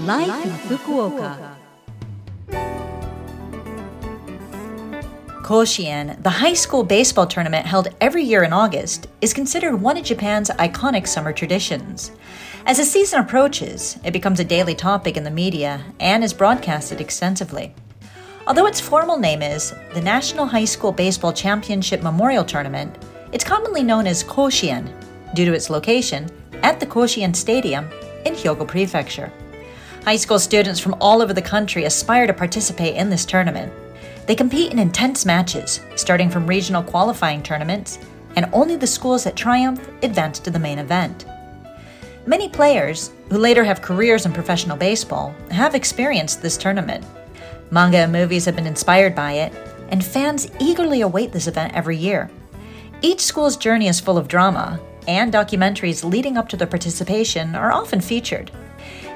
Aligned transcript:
Life 0.00 0.44
in 0.44 0.50
Fukuoka. 0.50 1.56
Koshien, 5.42 6.22
the 6.22 6.28
high 6.28 6.52
school 6.52 6.84
baseball 6.84 7.26
tournament 7.26 7.64
held 7.64 7.88
every 7.98 8.22
year 8.22 8.42
in 8.42 8.52
August, 8.52 9.06
is 9.22 9.32
considered 9.32 9.80
one 9.80 9.96
of 9.96 10.04
Japan's 10.04 10.50
iconic 10.50 11.08
summer 11.08 11.32
traditions. 11.32 12.12
As 12.66 12.76
the 12.76 12.84
season 12.84 13.20
approaches, 13.20 13.98
it 14.04 14.10
becomes 14.10 14.38
a 14.38 14.44
daily 14.44 14.74
topic 14.74 15.16
in 15.16 15.24
the 15.24 15.30
media 15.30 15.82
and 15.98 16.22
is 16.22 16.34
broadcasted 16.34 17.00
extensively. 17.00 17.74
Although 18.46 18.66
its 18.66 18.80
formal 18.80 19.18
name 19.18 19.40
is 19.40 19.72
the 19.94 20.02
National 20.02 20.44
High 20.44 20.66
School 20.66 20.92
Baseball 20.92 21.32
Championship 21.32 22.02
Memorial 22.02 22.44
Tournament, 22.44 22.94
it's 23.32 23.44
commonly 23.44 23.82
known 23.82 24.06
as 24.06 24.22
Koshien 24.22 24.92
due 25.34 25.46
to 25.46 25.54
its 25.54 25.70
location 25.70 26.28
at 26.62 26.80
the 26.80 26.86
Koshien 26.86 27.34
Stadium 27.34 27.88
in 28.26 28.34
Hyogo 28.34 28.68
Prefecture. 28.68 29.32
High 30.06 30.14
school 30.14 30.38
students 30.38 30.78
from 30.78 30.94
all 31.00 31.20
over 31.20 31.32
the 31.32 31.42
country 31.42 31.82
aspire 31.82 32.28
to 32.28 32.32
participate 32.32 32.94
in 32.94 33.10
this 33.10 33.24
tournament. 33.24 33.72
They 34.26 34.36
compete 34.36 34.70
in 34.70 34.78
intense 34.78 35.26
matches, 35.26 35.80
starting 35.96 36.30
from 36.30 36.46
regional 36.46 36.84
qualifying 36.84 37.42
tournaments, 37.42 37.98
and 38.36 38.48
only 38.52 38.76
the 38.76 38.86
schools 38.86 39.24
that 39.24 39.34
triumph 39.34 39.84
advance 40.04 40.38
to 40.38 40.50
the 40.52 40.60
main 40.60 40.78
event. 40.78 41.26
Many 42.24 42.48
players, 42.48 43.10
who 43.30 43.38
later 43.38 43.64
have 43.64 43.82
careers 43.82 44.26
in 44.26 44.32
professional 44.32 44.76
baseball, 44.76 45.34
have 45.50 45.74
experienced 45.74 46.40
this 46.40 46.56
tournament. 46.56 47.04
Manga 47.72 47.98
and 47.98 48.12
movies 48.12 48.44
have 48.44 48.54
been 48.54 48.64
inspired 48.64 49.16
by 49.16 49.32
it, 49.32 49.52
and 49.88 50.04
fans 50.04 50.48
eagerly 50.60 51.00
await 51.00 51.32
this 51.32 51.48
event 51.48 51.74
every 51.74 51.96
year. 51.96 52.30
Each 53.02 53.22
school's 53.22 53.56
journey 53.56 53.88
is 53.88 53.98
full 53.98 54.18
of 54.18 54.28
drama, 54.28 54.78
and 55.08 55.32
documentaries 55.32 56.08
leading 56.08 56.36
up 56.36 56.48
to 56.50 56.56
their 56.56 56.68
participation 56.68 57.56
are 57.56 57.72
often 57.72 58.00
featured. 58.00 58.52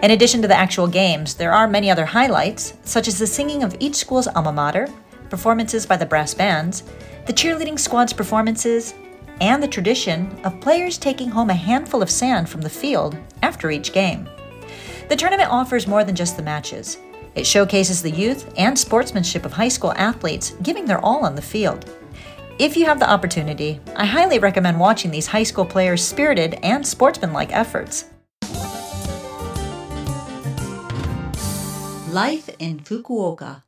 In 0.03 0.13
addition 0.13 0.41
to 0.41 0.49
the 0.49 0.57
actual 0.57 0.87
games, 0.87 1.35
there 1.35 1.53
are 1.53 1.69
many 1.69 1.91
other 1.91 2.07
highlights, 2.07 2.73
such 2.85 3.07
as 3.07 3.19
the 3.19 3.27
singing 3.27 3.63
of 3.63 3.77
each 3.81 3.97
school's 3.97 4.29
alma 4.29 4.51
mater, 4.51 4.89
performances 5.29 5.85
by 5.85 5.99
the 5.99 6.07
brass 6.07 6.33
bands, 6.33 6.85
the 7.27 7.35
cheerleading 7.35 7.79
squad's 7.79 8.15
performances, 8.15 8.95
and 9.43 9.63
the 9.63 9.69
tradition 9.69 10.41
of 10.45 10.61
players 10.61 10.97
taking 10.97 11.29
home 11.29 11.51
a 11.51 11.55
handful 11.55 12.01
of 12.01 12.11
sand 12.11 12.49
from 12.49 12.63
the 12.63 12.71
field 12.71 13.15
after 13.43 13.71
each 13.71 13.93
game. 13.93 14.27
The 15.11 15.17
tournament 15.17 15.51
offers 15.51 15.87
more 15.87 16.03
than 16.03 16.17
just 16.17 16.37
the 16.37 16.43
matches. 16.43 16.97
It 17.35 17.47
showcases 17.47 18.01
the 18.01 18.11
youth 18.11 18.53
and 18.57 18.79
sportsmanship 18.79 19.45
of 19.45 19.53
high 19.53 19.69
school 19.69 19.93
athletes 19.97 20.55
giving 20.63 20.87
their 20.87 21.05
all 21.05 21.27
on 21.27 21.35
the 21.35 21.43
field. 21.43 21.91
If 22.59 22.77
you 22.77 22.87
have 22.87 23.01
the 23.01 23.11
opportunity, 23.11 23.81
I 23.97 24.07
highly 24.07 24.39
recommend 24.39 24.81
watching 24.81 25.11
these 25.11 25.27
high 25.27 25.43
school 25.43 25.65
players' 25.67 26.05
spirited 26.05 26.59
and 26.63 26.87
sportsmanlike 26.87 27.53
efforts. 27.53 28.07
Life 32.13 32.51
in 32.59 32.81
Fukuoka. 32.81 33.63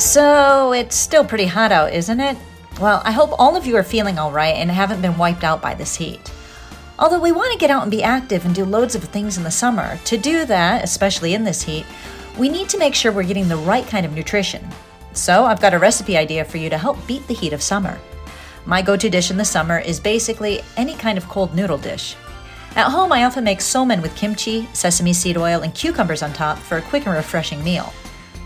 So, 0.00 0.72
it's 0.72 0.96
still 0.96 1.24
pretty 1.24 1.46
hot 1.46 1.70
out, 1.70 1.92
isn't 1.92 2.18
it? 2.18 2.36
Well, 2.80 3.00
I 3.04 3.12
hope 3.12 3.30
all 3.38 3.54
of 3.54 3.66
you 3.66 3.76
are 3.76 3.84
feeling 3.84 4.18
alright 4.18 4.56
and 4.56 4.68
haven't 4.68 5.00
been 5.00 5.16
wiped 5.16 5.44
out 5.44 5.62
by 5.62 5.74
this 5.74 5.94
heat. 5.94 6.32
Although 6.98 7.20
we 7.20 7.30
want 7.30 7.52
to 7.52 7.58
get 7.58 7.70
out 7.70 7.82
and 7.82 7.90
be 7.92 8.02
active 8.02 8.44
and 8.44 8.52
do 8.52 8.64
loads 8.64 8.96
of 8.96 9.04
things 9.04 9.38
in 9.38 9.44
the 9.44 9.50
summer, 9.52 9.96
to 10.06 10.18
do 10.18 10.44
that, 10.46 10.82
especially 10.82 11.34
in 11.34 11.44
this 11.44 11.62
heat, 11.62 11.86
we 12.36 12.48
need 12.48 12.68
to 12.70 12.78
make 12.78 12.96
sure 12.96 13.12
we're 13.12 13.22
getting 13.22 13.46
the 13.46 13.56
right 13.58 13.86
kind 13.86 14.04
of 14.04 14.12
nutrition. 14.12 14.66
So, 15.12 15.44
I've 15.44 15.60
got 15.60 15.74
a 15.74 15.78
recipe 15.78 16.16
idea 16.16 16.44
for 16.44 16.56
you 16.56 16.68
to 16.68 16.78
help 16.78 17.06
beat 17.06 17.28
the 17.28 17.34
heat 17.34 17.52
of 17.52 17.62
summer. 17.62 17.96
My 18.66 18.82
go 18.82 18.96
to 18.96 19.08
dish 19.08 19.30
in 19.30 19.36
the 19.36 19.44
summer 19.44 19.78
is 19.78 20.00
basically 20.00 20.62
any 20.76 20.96
kind 20.96 21.16
of 21.16 21.28
cold 21.28 21.54
noodle 21.54 21.78
dish. 21.78 22.16
At 22.78 22.92
home, 22.92 23.10
I 23.10 23.24
often 23.24 23.42
make 23.42 23.58
somen 23.58 24.00
with 24.00 24.14
kimchi, 24.14 24.68
sesame 24.72 25.12
seed 25.12 25.36
oil, 25.36 25.62
and 25.62 25.74
cucumbers 25.74 26.22
on 26.22 26.32
top 26.32 26.58
for 26.58 26.78
a 26.78 26.82
quick 26.82 27.06
and 27.06 27.16
refreshing 27.16 27.64
meal. 27.64 27.92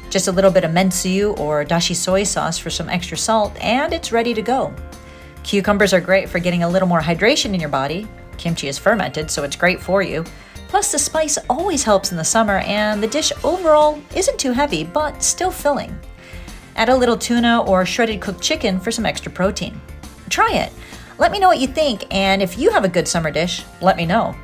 Just 0.08 0.26
a 0.26 0.32
little 0.32 0.50
bit 0.50 0.64
of 0.64 0.70
mentsuyu 0.70 1.38
or 1.38 1.66
dashi 1.66 1.94
soy 1.94 2.22
sauce 2.22 2.56
for 2.56 2.70
some 2.70 2.88
extra 2.88 3.18
salt, 3.18 3.54
and 3.60 3.92
it's 3.92 4.10
ready 4.10 4.32
to 4.32 4.40
go. 4.40 4.74
Cucumbers 5.42 5.92
are 5.92 6.00
great 6.00 6.30
for 6.30 6.38
getting 6.38 6.62
a 6.62 6.68
little 6.68 6.88
more 6.88 7.02
hydration 7.02 7.52
in 7.52 7.60
your 7.60 7.68
body. 7.68 8.08
Kimchi 8.38 8.68
is 8.68 8.78
fermented, 8.78 9.30
so 9.30 9.42
it's 9.42 9.54
great 9.54 9.82
for 9.82 10.00
you. 10.00 10.24
Plus, 10.68 10.90
the 10.90 10.98
spice 10.98 11.36
always 11.50 11.84
helps 11.84 12.10
in 12.10 12.16
the 12.16 12.24
summer, 12.24 12.60
and 12.60 13.02
the 13.02 13.08
dish 13.08 13.34
overall 13.44 14.00
isn't 14.16 14.38
too 14.38 14.52
heavy, 14.52 14.82
but 14.82 15.22
still 15.22 15.50
filling. 15.50 15.94
Add 16.76 16.88
a 16.88 16.96
little 16.96 17.18
tuna 17.18 17.64
or 17.64 17.84
shredded 17.84 18.22
cooked 18.22 18.40
chicken 18.40 18.80
for 18.80 18.90
some 18.92 19.04
extra 19.04 19.30
protein. 19.30 19.78
Try 20.30 20.52
it. 20.52 20.72
Let 21.18 21.30
me 21.30 21.38
know 21.38 21.48
what 21.48 21.60
you 21.60 21.66
think, 21.66 22.04
and 22.10 22.42
if 22.42 22.58
you 22.58 22.70
have 22.70 22.84
a 22.84 22.88
good 22.88 23.06
summer 23.06 23.30
dish, 23.30 23.64
let 23.80 23.96
me 23.96 24.06
know. 24.06 24.34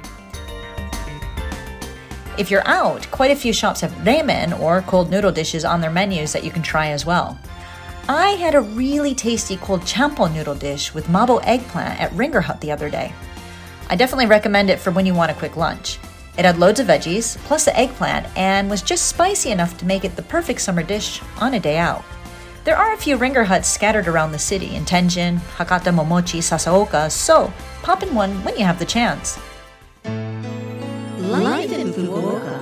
If 2.38 2.50
you're 2.50 2.66
out, 2.68 3.10
quite 3.10 3.32
a 3.32 3.36
few 3.36 3.52
shops 3.52 3.80
have 3.80 3.90
ramen 4.04 4.58
or 4.60 4.82
cold 4.82 5.10
noodle 5.10 5.32
dishes 5.32 5.64
on 5.64 5.80
their 5.80 5.90
menus 5.90 6.32
that 6.32 6.44
you 6.44 6.50
can 6.50 6.62
try 6.62 6.88
as 6.88 7.04
well. 7.04 7.38
I 8.08 8.30
had 8.30 8.54
a 8.54 8.60
really 8.60 9.14
tasty 9.14 9.56
cold 9.56 9.80
champon 9.80 10.32
noodle 10.34 10.54
dish 10.54 10.94
with 10.94 11.08
mabo 11.08 11.42
eggplant 11.44 12.00
at 12.00 12.12
Ringer 12.12 12.40
Hut 12.40 12.60
the 12.60 12.70
other 12.70 12.88
day. 12.88 13.12
I 13.90 13.96
definitely 13.96 14.26
recommend 14.26 14.70
it 14.70 14.78
for 14.78 14.90
when 14.90 15.04
you 15.04 15.14
want 15.14 15.30
a 15.30 15.34
quick 15.34 15.56
lunch. 15.56 15.98
It 16.38 16.44
had 16.44 16.58
loads 16.58 16.78
of 16.78 16.86
veggies, 16.86 17.36
plus 17.38 17.64
the 17.64 17.76
eggplant, 17.76 18.26
and 18.36 18.70
was 18.70 18.82
just 18.82 19.08
spicy 19.08 19.50
enough 19.50 19.76
to 19.78 19.84
make 19.84 20.04
it 20.04 20.14
the 20.14 20.22
perfect 20.22 20.60
summer 20.60 20.84
dish 20.84 21.20
on 21.40 21.54
a 21.54 21.60
day 21.60 21.78
out. 21.78 22.04
There 22.68 22.76
are 22.76 22.92
a 22.92 22.98
few 22.98 23.16
Ringer 23.16 23.44
huts 23.44 23.66
scattered 23.66 24.08
around 24.08 24.32
the 24.32 24.38
city 24.38 24.76
in 24.76 24.84
Tenjin, 24.84 25.38
Hakata 25.56 25.90
Momochi, 25.90 26.40
Sasaoka, 26.40 27.10
so 27.10 27.50
pop 27.80 28.02
in 28.02 28.14
one 28.14 28.44
when 28.44 28.58
you 28.58 28.64
have 28.66 28.78
the 28.78 28.84
chance. 28.84 29.38
Life 30.04 31.72
in 31.72 31.94
Fukuoka. 31.94 32.60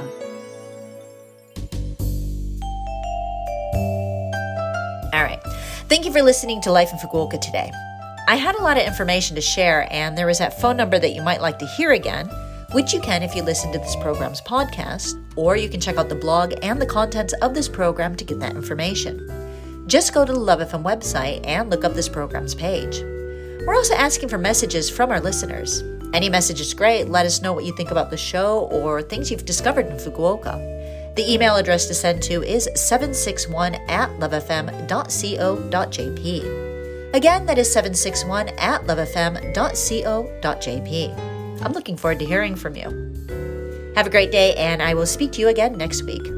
All 5.12 5.24
right. 5.24 5.40
Thank 5.88 6.04
you 6.04 6.12
for 6.12 6.22
listening 6.22 6.60
to 6.60 6.70
Life 6.70 6.92
in 6.92 7.00
Fukuoka 7.00 7.40
today. 7.40 7.72
I 8.28 8.36
had 8.36 8.54
a 8.54 8.62
lot 8.62 8.76
of 8.76 8.86
information 8.86 9.34
to 9.34 9.42
share, 9.42 9.92
and 9.92 10.16
there 10.16 10.30
is 10.30 10.38
that 10.38 10.60
phone 10.60 10.76
number 10.76 11.00
that 11.00 11.16
you 11.16 11.22
might 11.22 11.40
like 11.40 11.58
to 11.58 11.66
hear 11.66 11.90
again 11.90 12.30
which 12.72 12.92
you 12.92 13.00
can 13.00 13.22
if 13.22 13.34
you 13.34 13.42
listen 13.42 13.72
to 13.72 13.78
this 13.78 13.96
program's 13.96 14.40
podcast, 14.40 15.14
or 15.36 15.56
you 15.56 15.68
can 15.68 15.80
check 15.80 15.96
out 15.96 16.08
the 16.08 16.14
blog 16.14 16.52
and 16.62 16.80
the 16.80 16.86
contents 16.86 17.32
of 17.42 17.54
this 17.54 17.68
program 17.68 18.14
to 18.16 18.24
get 18.24 18.38
that 18.40 18.54
information. 18.54 19.45
Just 19.86 20.12
go 20.12 20.24
to 20.24 20.32
the 20.32 20.40
Love 20.40 20.58
FM 20.58 20.82
website 20.82 21.46
and 21.46 21.70
look 21.70 21.84
up 21.84 21.94
this 21.94 22.08
program's 22.08 22.56
page. 22.56 23.02
We're 23.64 23.76
also 23.76 23.94
asking 23.94 24.28
for 24.28 24.38
messages 24.38 24.90
from 24.90 25.10
our 25.10 25.20
listeners. 25.20 25.84
Any 26.12 26.28
message 26.28 26.60
is 26.60 26.74
great. 26.74 27.08
Let 27.08 27.24
us 27.24 27.40
know 27.40 27.52
what 27.52 27.64
you 27.64 27.72
think 27.76 27.92
about 27.92 28.10
the 28.10 28.16
show 28.16 28.68
or 28.72 29.00
things 29.00 29.30
you've 29.30 29.44
discovered 29.44 29.86
in 29.86 29.96
Fukuoka. 29.96 30.74
The 31.14 31.32
email 31.32 31.54
address 31.56 31.86
to 31.86 31.94
send 31.94 32.20
to 32.24 32.42
is 32.42 32.68
761 32.74 33.76
at 33.88 34.10
lovefm.co.jp. 34.18 37.14
Again, 37.14 37.46
that 37.46 37.58
is 37.58 37.72
761 37.72 38.48
at 38.58 38.82
lovefm.co.jp. 38.82 41.62
I'm 41.62 41.72
looking 41.72 41.96
forward 41.96 42.18
to 42.18 42.26
hearing 42.26 42.56
from 42.56 42.76
you. 42.76 43.14
Have 43.94 44.06
a 44.06 44.10
great 44.10 44.30
day, 44.30 44.54
and 44.56 44.82
I 44.82 44.92
will 44.94 45.06
speak 45.06 45.32
to 45.32 45.40
you 45.40 45.48
again 45.48 45.78
next 45.78 46.02
week. 46.02 46.35